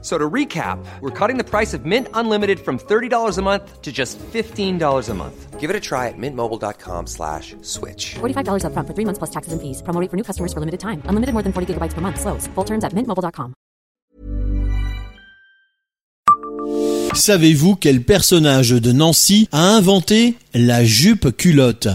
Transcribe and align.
So 0.00 0.16
to 0.16 0.30
recap, 0.30 0.78
we're 1.00 1.10
cutting 1.10 1.38
the 1.38 1.44
price 1.44 1.74
of 1.74 1.84
Mint 1.84 2.06
Unlimited 2.14 2.60
from 2.60 2.78
$30 2.78 3.36
a 3.36 3.42
month 3.42 3.82
to 3.82 3.90
just 3.90 4.16
$15 4.32 5.08
a 5.08 5.14
month. 5.14 5.58
Give 5.58 5.70
it 5.70 5.74
a 5.74 5.80
try 5.80 6.06
at 6.06 6.14
mintmobile.com 6.16 7.08
slash 7.08 7.56
switch. 7.62 8.14
$45 8.20 8.62
upfront 8.62 8.86
for 8.86 8.94
three 8.94 9.04
months 9.04 9.18
plus 9.18 9.30
taxes 9.30 9.52
and 9.52 9.60
fees. 9.60 9.82
Promo 9.82 10.00
rate 10.00 10.08
for 10.08 10.16
new 10.16 10.22
customers 10.22 10.52
for 10.52 10.60
limited 10.60 10.78
time. 10.78 11.02
Unlimited 11.06 11.32
more 11.32 11.42
than 11.42 11.52
40 11.52 11.74
gigabytes 11.74 11.94
per 11.94 12.00
month. 12.00 12.20
Slows. 12.20 12.46
Full 12.54 12.64
terms 12.64 12.84
at 12.84 12.92
mintmobile.com. 12.92 13.54
Savez-vous 17.14 17.74
quel 17.74 18.04
personnage 18.04 18.70
de 18.80 18.92
Nancy 18.92 19.48
a 19.50 19.74
inventé 19.74 20.36
la 20.54 20.84
jupe 20.84 21.32
culotte? 21.36 21.88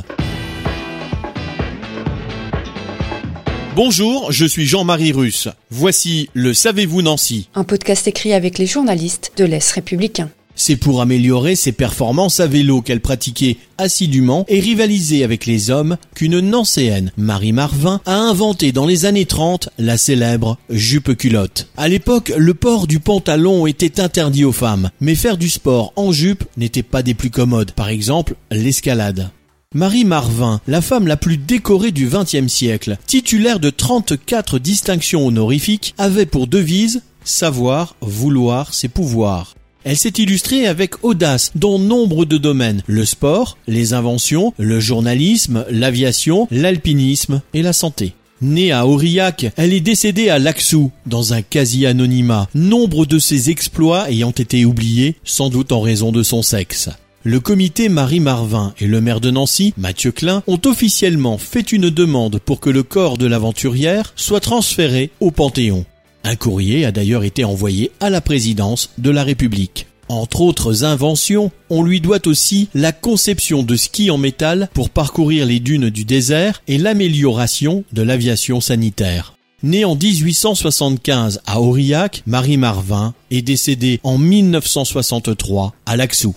Bonjour, 3.76 4.32
je 4.32 4.46
suis 4.46 4.68
Jean-Marie 4.68 5.14
Russe. 5.14 5.48
Voici 5.72 6.30
le 6.36 6.54
Savez-vous 6.54 7.02
Nancy 7.02 7.50
un 7.56 7.64
podcast 7.64 8.08
écrit 8.08 8.34
avec 8.34 8.60
les 8.60 8.68
journalistes 8.68 9.32
de 9.36 9.46
l'Est 9.46 9.72
républicain. 9.72 10.30
C'est 10.54 10.76
pour 10.76 11.02
améliorer 11.02 11.56
ses 11.56 11.72
performances 11.72 12.40
à 12.40 12.46
vélo 12.46 12.84
qu'elle 12.84 13.02
pratiquait 13.02 13.58
assidûment 13.80 14.46
et 14.48 14.60
rivalisait 14.60 15.24
avec 15.24 15.48
les 15.48 15.72
hommes 15.72 15.98
qu'une 16.14 16.40
Nancéenne, 16.40 17.12
Marie 17.18 17.52
Marvin, 17.52 18.00
a 18.06 18.16
inventé 18.16 18.72
dans 18.72 18.86
les 18.86 19.06
années 19.06 19.26
30 19.26 19.70
la 19.80 19.98
célèbre 19.98 20.60
jupe 20.70 21.18
culotte. 21.18 21.68
À 21.76 21.88
l'époque, 21.88 22.32
le 22.38 22.54
port 22.54 22.86
du 22.86 23.00
pantalon 23.00 23.66
était 23.66 24.00
interdit 24.00 24.46
aux 24.46 24.52
femmes, 24.52 24.92
mais 25.02 25.16
faire 25.16 25.38
du 25.38 25.50
sport 25.50 25.94
en 25.96 26.12
jupe 26.12 26.44
n'était 26.58 26.84
pas 26.84 27.02
des 27.02 27.16
plus 27.16 27.32
commodes, 27.32 27.72
par 27.72 27.90
exemple 27.90 28.36
l'escalade. 28.52 29.32
Marie 29.76 30.06
Marvin, 30.06 30.62
la 30.68 30.82
femme 30.82 31.08
la 31.08 31.18
plus 31.18 31.38
décorée 31.38 31.92
du 31.92 32.08
XXe 32.08 32.48
siècle, 32.48 32.98
titulaire 33.08 33.60
de 33.60 33.72
34 33.72 34.60
distinctions 34.60 35.26
honorifiques, 35.26 35.96
avait 35.98 36.28
pour 36.28 36.46
devise 36.46 37.02
savoir, 37.24 37.96
vouloir, 38.02 38.74
ses 38.74 38.88
pouvoirs. 38.88 39.56
Elle 39.84 39.98
s'est 39.98 40.14
illustrée 40.18 40.68
avec 40.68 41.04
audace 41.04 41.52
dans 41.56 41.80
nombre 41.80 42.26
de 42.26 42.38
domaines, 42.38 42.84
le 42.86 43.04
sport, 43.04 43.58
les 43.68 43.94
inventions, 43.94 44.54
le 44.58 44.80
journalisme, 44.80 45.66
l'aviation, 45.70 46.48
l'alpinisme 46.52 47.42
et 47.54 47.64
la 47.64 47.74
santé. 47.74 48.14
Née 48.42 48.72
à 48.72 48.86
Aurillac, 48.86 49.52
elle 49.56 49.74
est 49.74 49.80
décédée 49.80 50.30
à 50.30 50.38
Laxou, 50.38 50.92
dans 51.06 51.34
un 51.34 51.42
quasi-anonymat, 51.42 52.50
nombre 52.54 53.06
de 53.06 53.18
ses 53.18 53.50
exploits 53.50 54.10
ayant 54.10 54.32
été 54.32 54.66
oubliés, 54.66 55.16
sans 55.24 55.50
doute 55.50 55.72
en 55.72 55.82
raison 55.82 56.12
de 56.12 56.24
son 56.24 56.42
sexe. 56.42 56.90
Le 57.26 57.40
comité 57.40 57.88
Marie 57.88 58.20
Marvin 58.20 58.74
et 58.82 58.86
le 58.86 59.00
maire 59.00 59.22
de 59.22 59.32
Nancy, 59.32 59.74
Mathieu 59.78 60.12
Klein, 60.12 60.44
ont 60.46 60.60
officiellement 60.66 61.38
fait 61.38 61.72
une 61.72 61.90
demande 61.90 62.40
pour 62.40 62.60
que 62.60 62.70
le 62.70 62.84
corps 62.84 63.18
de 63.18 63.26
l'aventurière 63.26 64.12
soit 64.18 64.42
transféré 64.42 65.10
au 65.22 65.32
Panthéon. 65.32 65.86
Un 66.26 66.36
courrier 66.36 66.84
a 66.84 66.92
d'ailleurs 66.92 67.24
été 67.24 67.46
envoyé 67.46 67.92
à 68.02 68.10
la 68.10 68.20
présidence 68.20 68.90
de 68.98 69.10
la 69.10 69.24
République. 69.24 69.88
Entre 70.10 70.42
autres 70.42 70.84
inventions, 70.84 71.50
on 71.70 71.82
lui 71.82 72.02
doit 72.02 72.28
aussi 72.28 72.68
la 72.74 72.92
conception 72.92 73.64
de 73.64 73.78
skis 73.78 74.12
en 74.12 74.18
métal 74.18 74.70
pour 74.74 74.90
parcourir 74.90 75.46
les 75.46 75.62
dunes 75.62 75.90
du 75.90 76.04
désert 76.04 76.62
et 76.68 76.78
l'amélioration 76.78 77.86
de 77.94 78.02
l'aviation 78.02 78.60
sanitaire. 78.60 79.38
Née 79.64 79.86
en 79.86 79.96
1875 79.96 81.40
à 81.46 81.62
Aurillac, 81.62 82.22
Marie 82.26 82.58
Marvin 82.58 83.14
est 83.32 83.42
décédée 83.42 84.02
en 84.04 84.18
1963 84.18 85.74
à 85.86 85.96
Laxou. 85.96 86.36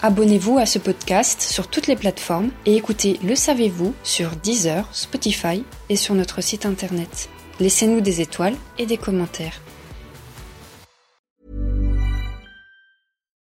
Abonnez-vous 0.00 0.58
à 0.58 0.66
ce 0.66 0.78
podcast 0.78 1.40
sur 1.40 1.66
toutes 1.66 1.88
les 1.88 1.96
plateformes 1.96 2.52
et 2.66 2.76
écoutez 2.76 3.18
Le 3.24 3.34
Savez-vous 3.34 3.96
sur 4.04 4.30
Deezer, 4.36 4.88
Spotify 4.92 5.64
et 5.88 5.96
sur 5.96 6.14
notre 6.14 6.40
site 6.40 6.66
internet. 6.66 7.28
Laissez-nous 7.58 8.00
des 8.00 8.20
étoiles 8.20 8.54
et 8.78 8.86
des 8.86 8.96
commentaires. 8.96 9.60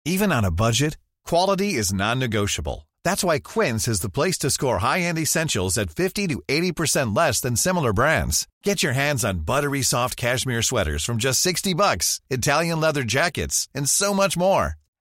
Even 0.05 0.31
on 0.31 0.45
a 0.45 0.51
budget, 0.51 0.99
quality 1.27 1.79
is 1.79 1.95
non-negotiable. 1.95 2.87
That's 3.03 3.25
why 3.25 3.39
Quince 3.39 3.89
is 3.89 4.01
the 4.01 4.11
place 4.11 4.37
to 4.41 4.51
score 4.51 4.81
high-end 4.81 5.17
essentials 5.17 5.79
at 5.79 5.89
50 5.89 6.29
to 6.29 6.43
80% 6.49 7.17
less 7.17 7.41
than 7.41 7.57
similar 7.57 7.95
brands. 7.95 8.47
Get 8.63 8.83
your 8.83 8.93
hands 8.93 9.25
on 9.25 9.47
buttery 9.47 9.81
soft 9.81 10.19
cashmere 10.19 10.61
sweaters 10.61 11.03
from 11.03 11.17
just 11.17 11.41
60 11.41 11.73
bucks, 11.73 12.21
Italian 12.29 12.79
leather 12.79 13.05
jackets, 13.05 13.69
and 13.75 13.89
so 13.89 14.13
much 14.13 14.37
more. 14.37 14.77